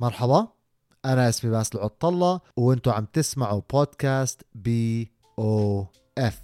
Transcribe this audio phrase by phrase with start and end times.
[0.00, 0.48] مرحبا.
[1.04, 6.42] أنا اسمي باسل عطلة وأنتم عم تسمعوا بودكاست BOF.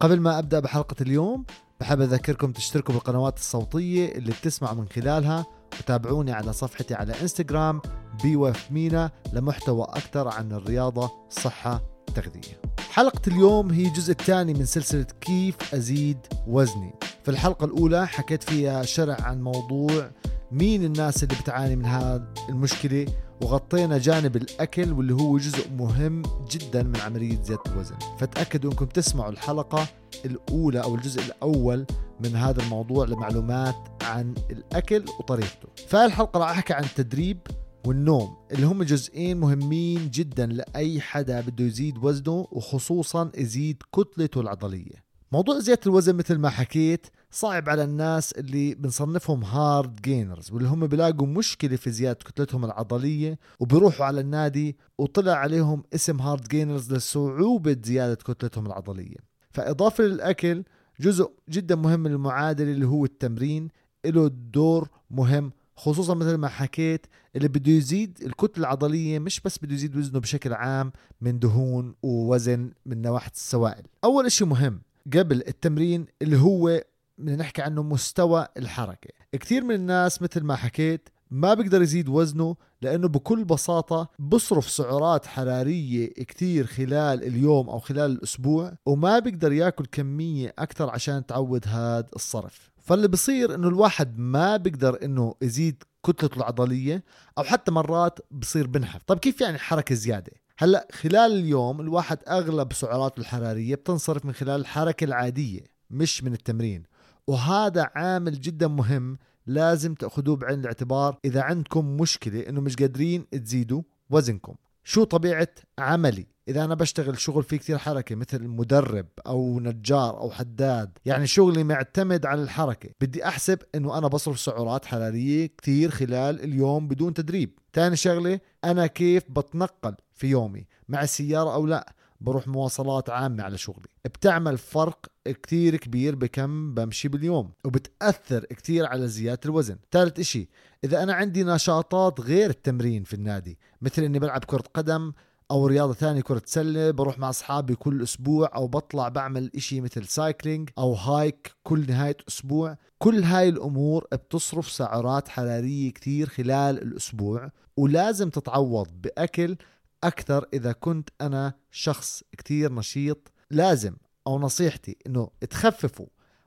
[0.00, 1.44] قبل ما أبدأ بحلقة اليوم
[1.80, 5.46] بحب أذكركم تشتركوا بالقنوات الصوتية اللي بتسمعوا من خلالها
[5.78, 7.80] وتابعوني على صفحتي على إنستغرام
[8.22, 15.06] BOF MENA لمحتوى أكثر عن الرياضة الصحة التغذية حلقة اليوم هي الجزء الثاني من سلسلة
[15.20, 16.94] كيف أزيد وزني.
[17.22, 20.10] في الحلقة الأولى حكيت فيها شرح عن موضوع
[20.52, 23.06] مين الناس اللي بتعاني من هذه المشكلة؟
[23.42, 27.94] وغطينا جانب الأكل واللي هو جزء مهم جدا من عملية زيادة الوزن.
[28.18, 29.88] فتأكدوا أنكم تسمعوا الحلقة
[30.24, 31.86] الأولى أو الجزء الأول
[32.20, 35.68] من هذا الموضوع لمعلومات عن الأكل وطريقته.
[35.88, 37.38] فالحلقة راح أحكي عن التدريب
[37.86, 45.08] والنوم اللي هم جزئين مهمين جدا لأي حدا بده يزيد وزنه وخصوصا يزيد كتلته العضلية.
[45.32, 50.86] موضوع زيادة الوزن مثل ما حكيت صعب على الناس اللي بنصنفهم hard gainers واللي هم
[50.86, 57.76] بيلاقوا مشكلة في زيادة كتلتهم العضلية وبيروحوا على النادي وطلع عليهم اسم hard gainers لصعوبة
[57.84, 59.16] زيادة كتلتهم العضلية.
[59.50, 60.64] فإضافة للأكل
[61.00, 63.68] جزء جدا مهم من المعادلة اللي هو التمرين
[64.06, 69.74] له دور مهم خصوصا مثل ما حكيت اللي بده يزيد الكتلة العضلية مش بس بده
[69.74, 73.82] يزيد وزنه بشكل عام من دهون ووزن من نواحي السوائل.
[74.04, 74.80] أول إشي مهم
[75.14, 76.82] قبل التمرين اللي هو
[77.18, 79.10] بدنا نحكي عنه مستوى الحركة.
[79.32, 85.26] كثير من الناس مثل ما حكيت ما بيقدر يزيد وزنه لأنه بكل بساطة بصرف سعرات
[85.26, 92.06] حرارية كتير خلال اليوم أو خلال الأسبوع وما بيقدر يأكل كمية أكثر عشان تعود هذا
[92.16, 92.70] الصرف.
[92.80, 97.04] فاللي بصير إنه الواحد ما بيقدر إنه يزيد كتلته العضلية
[97.38, 99.02] أو حتى مرات بصير بنحف.
[99.06, 104.60] طيب كيف يعني حركة زيادة؟ هلأ خلال اليوم الواحد أغلب سعراته الحرارية بتنصرف من خلال
[104.60, 105.60] الحركة العادية
[105.90, 106.82] مش من التمرين.
[107.28, 113.82] وهذا عامل جدا مهم لازم تأخذوه بعين الاعتبار إذا عندكم مشكلة إنه مش قادرين تزيدوا
[114.10, 114.54] وزنكم.
[114.84, 120.30] شو طبيعة عملي؟ إذا أنا بشتغل شغل فيه كثير حركة مثل مدرب أو نجار أو
[120.30, 122.90] حداد يعني شغلي معتمد على الحركة.
[123.00, 127.58] بدي أحسب إنه أنا بصرف سعرات حرارية كثير خلال اليوم بدون تدريب.
[127.72, 133.58] ثاني شغلة أنا كيف بتنقل في يومي مع السيارة أو لا؟ بروح مواصلات عامة على
[133.58, 133.86] شغلي.
[134.04, 139.76] بتعمل فرق كتير كبير بكم بمشي باليوم وبتأثر كتير على زيادة الوزن.
[139.92, 140.48] ثالث إشي
[140.84, 145.12] إذا أنا عندي نشاطات غير التمرين في النادي مثل إني بلعب كرة قدم
[145.50, 150.06] أو رياضة ثانية كرة سلة بروح مع أصحابي كل أسبوع أو بطلع بعمل إشي مثل
[150.06, 152.76] cycling أو hike كل نهاية أسبوع.
[152.98, 159.56] كل هاي الأمور بتصرف سعرات حرارية كتير خلال الأسبوع ولازم تتعوض بأكل
[160.04, 166.06] أكثر إذا كنت أنا شخص كتير نشيط لازم أو نصيحتي إنه تخففوا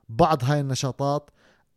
[0.09, 1.29] بعض هاي النشاطات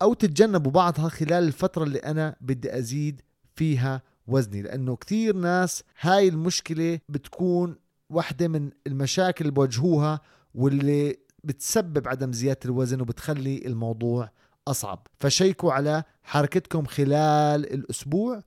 [0.02, 3.22] أو تتجنبوا بعضها خلال الفترة اللي أنا بدي أزيد
[3.54, 7.76] فيها وزني لأنه كثير ناس هاي المشكلة بتكون
[8.10, 10.20] واحدة من المشاكل اللي بواجهوها
[10.54, 14.30] واللي بتسبب عدم زيادة الوزن وبتخلي الموضوع
[14.68, 15.06] أصعب.
[15.20, 18.42] فشيكوا على حركتكم خلال الأسبوع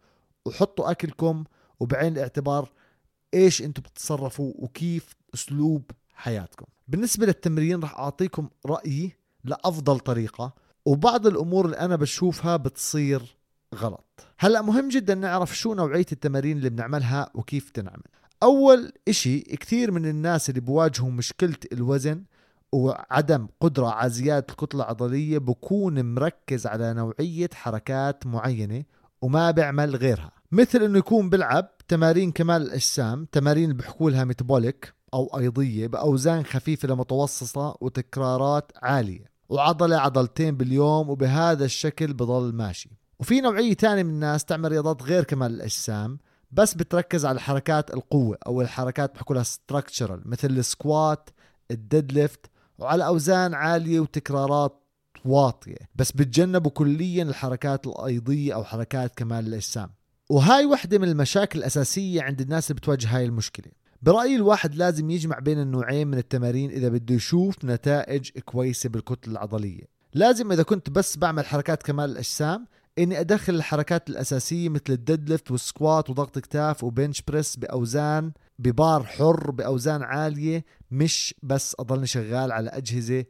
[0.45, 1.43] وحطوا أكلكم
[1.79, 2.69] وبعين الاعتبار
[3.37, 6.65] إيش أنتم بتتصرفوا وكيف أسلوب حياتكم.
[6.87, 9.11] بالنسبة للتمرين راح أعطيكم رأيي
[9.43, 10.53] لأفضل طريقة
[10.85, 13.37] وبعض الأمور اللي أنا بشوفها بتصير
[13.75, 14.25] غلط.
[14.39, 18.03] هلأ مهم جدا نعرف شو نوعية التمارين اللي بنعملها وكيف تنعمل.
[18.43, 22.23] أول إشي كثير من الناس اللي بواجهوا مشكلة الوزن
[22.71, 28.83] وعدم قدرة على زيادة الكتلة العضلية بكون مركز على نوعية حركات معينة
[29.21, 30.31] وما بيعمل غيرها.
[30.51, 36.87] مثل إنه يكون بلعب تمارين كمال الأجسام تمارين بحكوا لها metabolic أو أيضية بأوزان خفيفة
[36.87, 39.25] لمتوسطة وتكرارات عالية.
[39.49, 42.89] وعضلة عضلتين باليوم وبهذا الشكل بضل ماشي.
[43.19, 46.19] وفي نوعية تانية من الناس تعمل رياضات غير كمال الأجسام
[46.51, 51.29] بس بتركز على حركات القوة أو الحركات بحكوا لها structural مثل ال squat
[51.71, 52.45] ال deadlift
[52.77, 54.83] وعلى أوزان عالية وتكرارات
[55.25, 55.77] واطية.
[55.95, 59.89] بس بتجنبوا كليا الحركات الأيضية أو حركات كمال الأجسام.
[60.29, 63.71] وهاي وحدة من المشاكل الأساسية عند الناس اللي بتواجه هاي المشكلة.
[64.01, 69.81] برأيي الواحد لازم يجمع بين النوعين من التمارين إذا بده يشوف نتائج كويسة بالكتلة العضلية.
[70.13, 72.67] لازم إذا كنت بس بعمل حركات كمال الأجسام
[72.99, 78.31] إني أدخل الحركات الأساسية مثل ال deadlift وال squat وضغط كتاف و bench press بأوزان
[78.59, 83.25] ببار حر بأوزان عالية مش بس أضلني شغال على أجهزة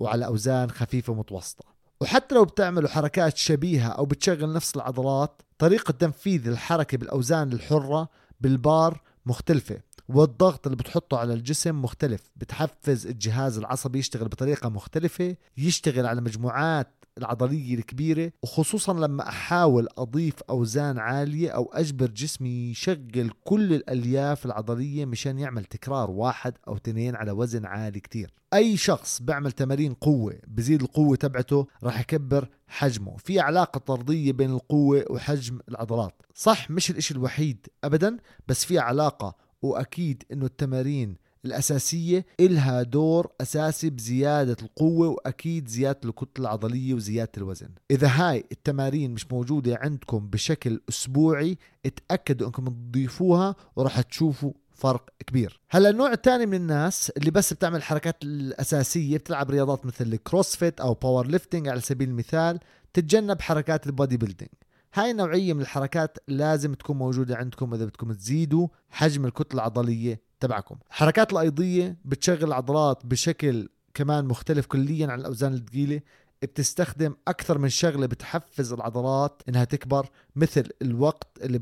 [0.00, 1.64] وعلى أوزان خفيفة متوسطه
[2.00, 8.08] وحتى لو بتعملوا حركات شبيهة أو بتشغل نفس العضلات طريقة تنفيذ الحركة بالأوزان الحرة
[8.40, 12.20] بالبار مختلفة والضغط اللي بتحطه على الجسم مختلف.
[12.36, 16.88] بتحفز الجهاز العصبي يشتغل بطريقة مختلفة يشتغل على مجموعات
[17.18, 18.32] العضلية الكبيرة.
[18.42, 25.64] وخصوصا لما أحاول أضيف أوزان عالية أو أجبر جسمي يشغل كل الألياف العضلية مشان يعمل
[25.64, 28.32] تكرار واحد أو اثنين على وزن عالي كتير.
[28.54, 33.16] أي شخص بيعمل تمارين قوة بزيد القوة تبعته راح يكبر حجمه.
[33.16, 36.22] في علاقة طردية بين القوة وحجم العضلات.
[36.34, 38.16] صح مش الإشي الوحيد أبدا
[38.48, 46.46] بس في علاقة وأكيد أنه التمارين الأساسية إلها دور أساسي بزيادة القوة وأكيد زيادة الكتلة
[46.46, 47.68] العضلية وزيادة الوزن.
[47.90, 55.60] إذا هاي التمارين مش موجودة عندكم بشكل أسبوعي اتأكدوا أنكم تضيفوها وراح تشوفوا فرق كبير.
[55.70, 60.80] هلا النوع الثاني من الناس اللي بس بتعمل الحركات الأساسية بتلعب رياضات مثل ال CrossFit
[60.80, 62.60] أو powerlifting على سبيل المثال
[62.92, 64.50] تتجنب حركات ال bodybuilding
[64.94, 70.76] هاي النوعية من الحركات لازم تكون موجودة عندكم إذا بدكم تزيدوا حجم الكتلة العضلية تبعكم.
[70.88, 76.00] الحركات الأيضية بتشغل العضلات بشكل كمان مختلف كليا عن الأوزان الثقيلة
[76.42, 81.58] بتستخدم أكثر من شغلة بتحفز العضلات إنها تكبر مثل الوقت اللي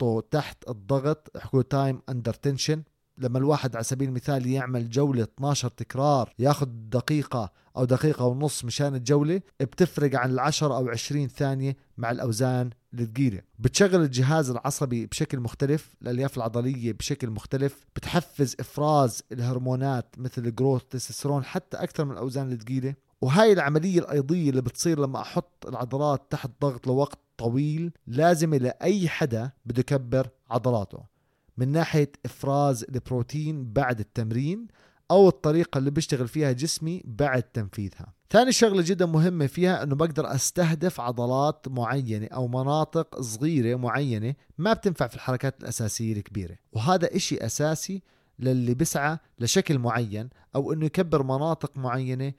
[0.00, 1.36] بتحطه تحت الضغط.
[1.36, 2.82] حكوا time under tension
[3.18, 8.94] لما الواحد على سبيل المثال يعمل جولة 12 تكرار ياخذ دقيقة أو دقيقة ونص مشان
[8.94, 15.94] الجولة بتفرق عن العشر أو 20 ثانية مع الأوزان الثقيلة بتشغل الجهاز العصبي بشكل مختلف
[16.02, 17.86] الألياف العضلية بشكل مختلف.
[17.96, 24.50] بتحفز إفراز الهرمونات مثل ال growth تستوستيرون حتى أكثر من الأوزان الثقيلة وهاي العملية الأيضية
[24.50, 30.98] اللي بتصير لما أحط العضلات تحت ضغط لوقت طويل لازمة لأي حدا بده يكبر عضلاته.
[31.56, 34.66] من ناحية إفراز البروتين بعد التمرين
[35.10, 38.12] أو الطريقة اللي بيشتغل فيها جسمي بعد تنفيذها.
[38.30, 44.72] ثاني شغلة جدا مهمة فيها أنه بقدر أستهدف عضلات معينة أو مناطق صغيرة معينة ما
[44.72, 46.56] بتنفع في الحركات الأساسية الكبيرة.
[46.72, 48.02] وهذا إشي أساسي
[48.38, 52.32] للي بسعى لشكل معين أو أنه يكبر مناطق معينة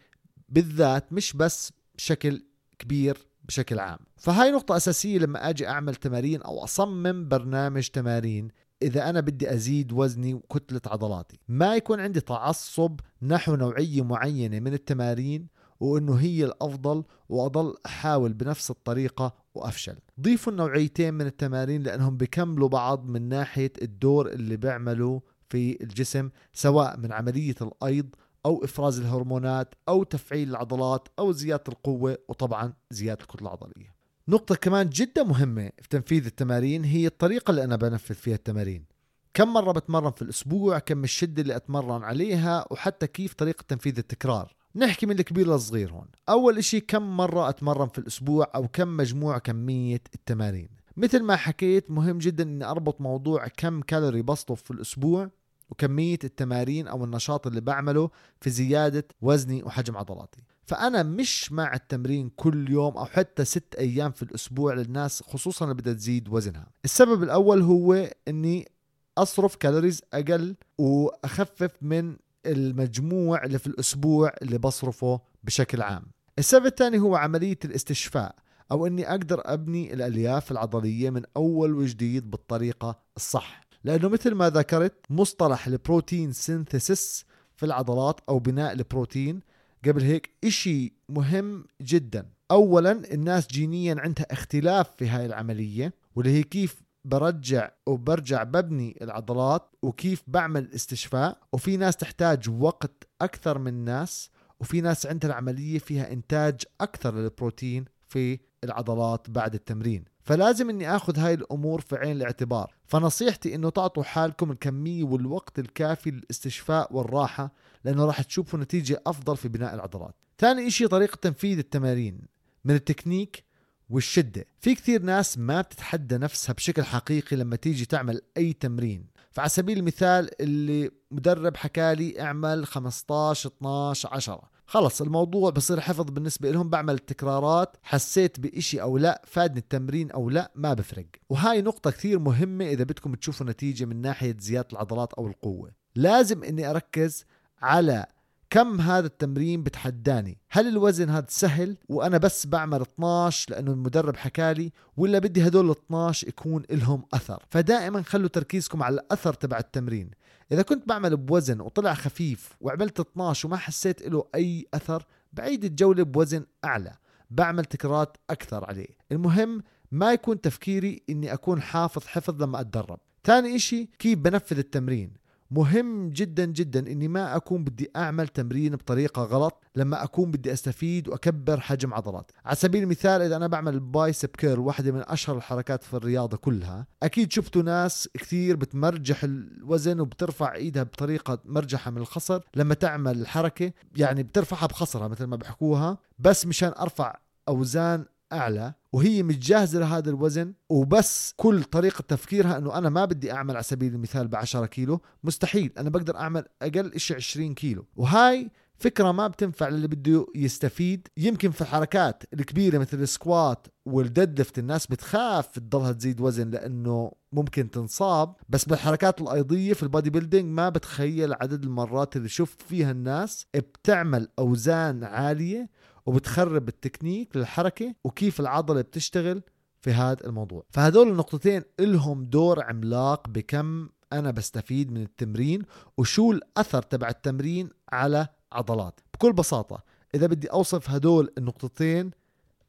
[0.52, 2.44] بالذات مش بس بشكل
[2.80, 4.00] كبير بشكل عام.
[4.18, 8.48] فهاي نقطة أساسية لما أجي أعمل تمارين أو أصمم برنامج تمارين
[8.82, 14.74] إذا أنا بدي أزيد وزني وكتلة عضلاتي ما يكون عندي تعصب نحو نوعية معينة من
[14.74, 15.48] التمارين
[15.80, 19.96] وإنه هي الأفضل وأضل أحاول بنفس الطريقة وأفشل.
[20.22, 25.20] ضيفوا النوعيتين من التمارين لأنهم بكملوا بعض من ناحية الدور اللي بيعملوا
[25.50, 28.16] في الجسم سواء من عملية الأيض
[28.46, 33.96] أو إفراز الهرمونات أو تفعيل العضلات أو زيادة القوة وطبعا زيادة الكتلة العضلية.
[34.28, 38.86] نقطة كمان جدا مهمة في تنفيذ التمارين هي الطريقة اللي أنا بنفذ فيها التمارين.
[39.34, 44.56] كم مرة بتمرن في الأسبوع؟ كم الشدة اللي أتمرن عليها؟ وحتى كيف طريقة تنفيذ التكرار؟
[44.76, 46.08] نحكي من الكبير للصغير هون.
[46.30, 51.92] أول إشي كم مرة أتمرن في الأسبوع أو كم مجموع كمية التمارين؟ مثل ما حكيت
[51.92, 55.30] مهم جدا أني أربط موضوع كم كالوري بصرف في الأسبوع
[55.72, 58.10] وكمية التمارين أو النشاط اللي بعمله
[58.42, 60.44] في زيادة وزني وحجم عضلاتي.
[60.64, 65.76] فأنا مش مع التمرين كل يوم أو حتى ست أيام في الأسبوع للناس خصوصا اللي
[65.76, 66.68] بدها تزيد وزنها.
[66.86, 68.72] السبب الأول هو أني
[69.18, 72.16] أصرف كالوريز أقل وأخفف من
[72.46, 76.04] المجموع اللي في الأسبوع اللي بصرفه بشكل عام.
[76.40, 78.36] السبب الثاني هو عملية الاستشفاء
[78.72, 83.62] أو أني أقدر أبني الألياف العضلية من أول وجديد بالطريقة الصح.
[83.84, 87.26] لأنه مثل ما ذكرت مصطلح البروتين سينثيسيس
[87.56, 89.40] في العضلات أو بناء البروتين.
[89.86, 92.30] قبل هيك إشي مهم جدا.
[92.52, 99.76] أولا الناس جينيا عندها اختلاف في هاي العملية واللي هي كيف برجع وبرجع ببني العضلات
[99.82, 101.40] وكيف بعمل استشفاء.
[101.54, 107.86] وفي ناس تحتاج وقت أكثر من ناس وفي ناس عندها العملية فيها إنتاج أكثر للبروتين
[108.08, 110.11] في العضلات بعد التمرين.
[110.24, 112.74] فلازم إني آخذ هاي الأمور في عين الاعتبار.
[112.86, 119.48] فنصيحتي إنه تعطوا حالكم الكمية والوقت الكافي للاستشفاء والراحة لأنه راح تشوفوا نتيجة أفضل في
[119.48, 120.16] بناء العضلات.
[120.40, 122.22] ثاني إشي طريقة تنفيذ التمارين
[122.66, 123.44] من التكنيك
[123.90, 124.46] والشدة.
[124.60, 129.06] في كثير ناس ما بتتحدى نفسها بشكل حقيقي لما تيجي تعمل أي تمرين.
[129.32, 136.52] فعلى سبيل المثال اللي مدرب حكالي اعمل 15 12 10 خلص الموضوع بصير حفظ بالنسبة
[136.52, 141.06] لهم بعمل التكرارات حسيت بإشي أو لا فادني التمرين أو لا ما بفرق.
[141.30, 145.72] وهاي نقطة كثير مهمة إذا بدكم تشوفوا نتيجة من ناحية زيادة العضلات أو القوة.
[145.96, 147.26] لازم إني أركز
[147.62, 148.06] على
[148.52, 154.72] كم هذا التمرين بتحداني؟ هل الوزن هذا سهل وأنا بس بعمل 12 لأنه المدرب حكالي
[154.98, 160.12] ولا بدي هدول ال 12 يكون لهم أثر؟ فدائما خلوا تركيزكم على الأثر تبع التمرين.
[160.52, 166.04] إذا كنت بعمل بوزن وطلع خفيف وعملت 12 وما حسيت له أي أثر بعيد الجولة
[166.04, 166.94] بوزن أعلى.
[167.30, 168.88] بعمل تكرارات أكثر عليه.
[169.12, 173.00] المهم ما يكون تفكيري إني أكون حافظ حفظ لما أتدرب.
[173.24, 175.21] ثاني إشي كيف بنفذ التمرين؟
[175.52, 181.08] مهم جدا جدا إني ما أكون بدي أعمل تمرين بطريقة غلط لما أكون بدي أستفيد
[181.08, 182.32] وأكبر حجم عضلات.
[182.46, 186.88] على سبيل المثال إذا أنا بعمل بايسب كير واحدة من أشهر الحركات في الرياضة كلها
[187.04, 193.72] أكيد شفتوا ناس كثير بتمرجح الوزن وبترفع إيدها بطريقة مرجحة من الخصر لما تعمل الحركه
[193.96, 197.16] يعني بترفعها بخصرها مثل ما بحكوها بس مشان أرفع
[197.48, 203.32] أوزان أعلى وهي مش جاهزه لهذا الوزن وبس كل طريقة تفكيرها إنه أنا ما بدي
[203.32, 205.72] أعمل على سبيل المثال ب 10 كيلو مستحيل.
[205.78, 207.86] أنا بقدر أعمل أقل شيء 20 كيلو.
[207.96, 211.08] وهاي فكرة ما بتنفع للي بده يستفيد.
[211.18, 217.12] يمكن في الحركات الكبيرة مثل ال squat وال deadlift الناس بتخاف تضلها تزيد وزن لأنه
[217.32, 218.36] ممكن تنصاب.
[218.50, 224.28] بس بالحركات الأيضية في ال bodybuilding ما بتخيل عدد المرات اللي شفت فيها الناس بتعمل
[224.40, 225.70] أوزان عالية
[226.06, 229.42] وبتخرب التكنيك للحركة وكيف العضلة بتشتغل
[229.82, 230.64] في هذا الموضوع.
[230.70, 235.62] فهدول النقطتين إلهم دور عملاق بكم أنا بستفيد من التمرين
[235.98, 239.00] وشو الأثر تبع التمرين على عضلات.
[239.14, 239.84] بكل بساطة
[240.16, 242.12] إذا بدي أوصف هدول النقطتين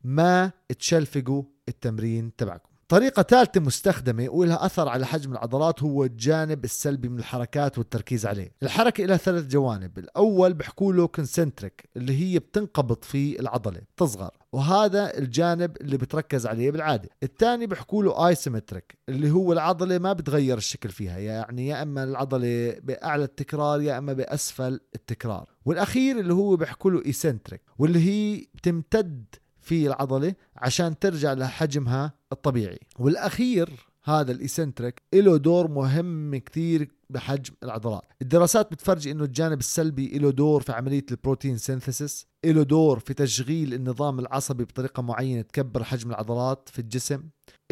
[0.04, 2.71] ما تشلفقوا التمرين تبعكم.
[2.92, 8.52] طريقة ثالثة مستخدمة ولها أثر على حجم العضلات هو الجانب السلبي من الحركات والتركيز عليه.
[8.62, 9.98] الحركة لها ثلاث جوانب.
[9.98, 16.70] الأول بحكوا له concentric اللي هي بتنقبض في العضلة تصغر وهذا الجانب اللي بتركز عليه
[16.70, 17.08] بالعادة.
[17.22, 22.76] الثاني بحكوا له isometric اللي هو العضلة ما بتغير الشكل فيها يعني يا إما العضلة
[22.82, 25.46] بأعلى التكرار يا إما بأسفل التكرار.
[25.64, 29.24] والأخير اللي هو بحكوا له eccentric واللي هي بتمتد
[29.62, 32.78] في العضلة عشان ترجع لحجمها الطبيعي.
[32.98, 38.02] والأخير هذا ال eccentric له دور مهم كثير بحجم العضلات.
[38.22, 43.14] الدراسات بتفرجي إنه الجانب السلبي له دور في عملية ال protein synthesis له دور في
[43.14, 47.22] تشغيل النظام العصبي بطريقة معينة تكبر حجم العضلات في الجسم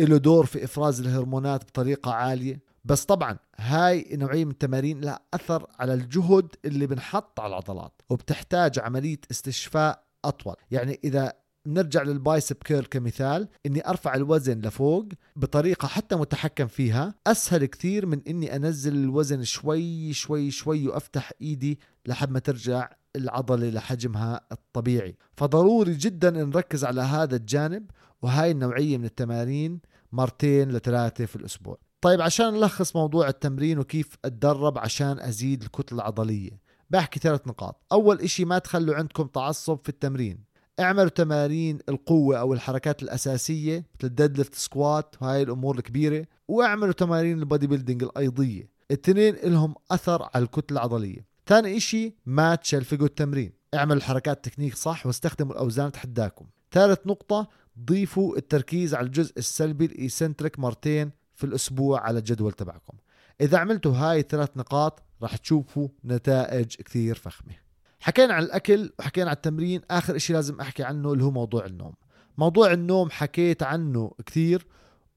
[0.01, 2.63] له دور في إفراز الهرمونات بطريقة عالية.
[2.85, 8.79] بس طبعا هاي نوعية من التمارين لها أثر على الجهد اللي بنحط على العضلات وبتحتاج
[8.79, 10.55] عملية استشفاء أطول.
[10.71, 11.33] يعني إذا
[11.67, 17.15] نرجع للبايسب كير كمثال إني أرفع الوزن لفوق بطريقة حتى متحكم فيها.
[17.27, 23.71] أسهل كثير من إني أنزل الوزن شوي شوي شوي وأفتح إيدي لحد ما ترجع العضلة
[23.71, 25.17] لحجمها الطبيعي.
[25.37, 27.91] فضروري جدا نركز على هذا الجانب
[28.23, 29.81] وهاي النوعية من التمارين
[30.13, 31.79] مرتين لثلاثة في الأسبوع.
[32.01, 37.87] طيب عشان نلخص موضوع التمرين وكيف أتدرب عشان أزيد الكتلة العضلية بحكي ثلاث نقاط.
[37.93, 40.50] أول إشي ما تخلوا عندكم تعصب في التمرين.
[40.81, 47.39] اعملوا تمارين القوة أو الحركات الأساسية مثل ال deadlift squat وهاي الأمور الكبيرة واعملوا تمارين
[47.39, 48.71] ال bodybuilding أيضا.
[48.91, 51.27] الاثنين لهم أثر على الكتلة العضلية.
[51.47, 53.53] ثاني إشي ما تشلفقوا التمرين.
[53.75, 56.47] اعملوا الحركات تكنيك صح واستخدموا الأوزان تحداكم.
[56.73, 57.49] ثالث نقطة
[57.85, 62.97] ضيفوا التركيز على الجزء السلبي ال eccentric مرتين في الأسبوع على الجدول تبعكم.
[63.41, 67.70] إذا عملتوا هاي الثلاث نقاط راح تشوفوا نتائج كثير فخمة.
[68.01, 71.93] حكينا عن الأكل وحكينا عن التمرين آخر إشي لازم أحكي عنه اللي هو موضوع النوم.
[72.39, 74.67] موضوع النوم حكيت عنه كثير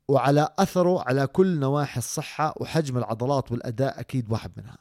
[0.08, 4.78] وعلى أثره على كل نواحي الصحة وحجم العضلات والأداء أكيد واحد منها.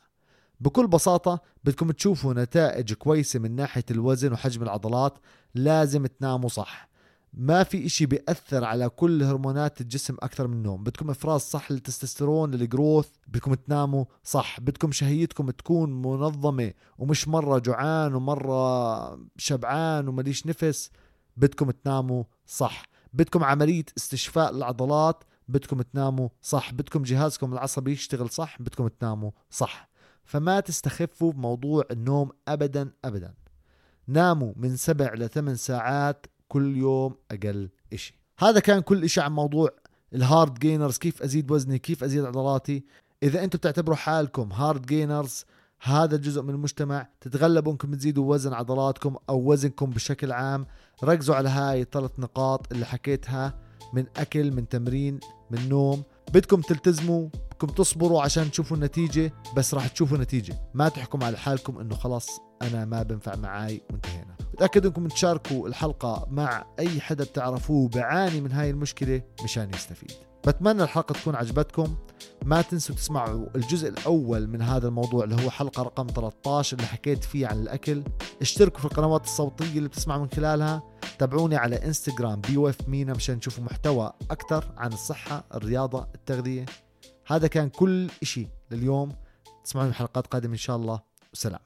[0.60, 5.18] بكل بساطة بدكم تشوفوا نتائج كويسة من ناحية الوزن وحجم العضلات
[5.54, 6.88] لازم تناموا صح.
[7.34, 10.84] ما في إشي بيأثر على كل هرمونات الجسم أكثر من النوم.
[10.84, 14.60] بدكم إفراز صح للتستوستيرون للجروث بدكم تناموا صح.
[14.60, 20.90] بدكم شهيتكم تكون منظمة ومش مرة جوعان ومرة شبعان ومليش نفس
[21.36, 22.82] بدكم تناموا صح.
[23.12, 26.72] بدكم عملية استشفاء العضلات بدكم تناموا صح.
[26.72, 29.88] بدكم جهازكم العصبي يشتغل صح بدكم تناموا صح.
[30.24, 33.34] فما تستخفوا بموضوع النوم ابدا ابدا.
[34.06, 38.14] ناموا من سبع لثمان ساعات كل يوم أقل إشي.
[38.38, 39.70] هذا كان كل إشي عن موضوع
[40.14, 42.84] ال hard gainers كيف أزيد وزني كيف أزيد عضلاتي.
[43.22, 45.44] إذا أنتم بتعتبروا حالكم hard gainers
[45.82, 47.08] هذا الجزء من المجتمع.
[47.20, 50.66] تتغلبوا أنكم تزيدوا وزن عضلاتكم أو وزنكم بشكل عام.
[51.04, 53.54] ركزوا على هاي الثلاث نقاط اللي حكيتها
[53.94, 56.02] من أكل من تمرين من نوم.
[56.34, 60.70] بدكم تلتزموا بدكم تصبروا عشان تشوفوا النتيجة بس راح تشوفوا نتيجة.
[60.74, 62.28] ما تحكم على حالكم إنه خلاص
[62.62, 64.41] أنا ما بنفع معاي وانتهينا.
[64.52, 70.12] بتأكد إنكم تشاركوا الحلقة مع أي حدا بتعرفوه بعاني من هاي المشكلة مشان يستفيد.
[70.46, 71.96] بتمنى الحلقة تكون عجبتكم.
[72.44, 77.24] ما تنسوا تسمعوا الجزء الأول من هذا الموضوع اللي هو حلقة رقم 13 اللي حكيت
[77.24, 78.02] فيه عن الأكل.
[78.40, 80.82] اشتركوا في القنوات الصوتية اللي بتسمعوا من خلالها.
[81.18, 86.66] تابعوني على إنستغرام بي وف مينا مشان تشوفوا محتوى أكثر عن الصحة الرياضة التغذية.
[87.26, 89.12] هذا كان كل إشي لليوم.
[89.64, 91.00] تسمعوني بحلقات قادمة إن شاء الله.
[91.32, 91.60] وسلام